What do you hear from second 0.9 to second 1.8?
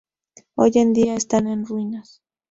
día está en